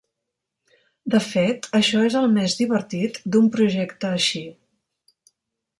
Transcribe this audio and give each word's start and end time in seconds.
De 1.15 1.19
fet, 1.25 1.69
això 1.81 2.01
és 2.07 2.17
el 2.23 2.25
més 2.39 2.57
divertit 2.63 3.21
d'un 3.35 3.53
projecte 3.59 4.15
així. 4.21 4.45